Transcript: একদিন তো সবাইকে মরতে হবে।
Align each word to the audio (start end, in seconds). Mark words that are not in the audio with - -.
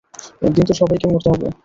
একদিন 0.41 0.65
তো 0.65 0.73
সবাইকে 0.73 1.05
মরতে 1.07 1.29
হবে। 1.29 1.47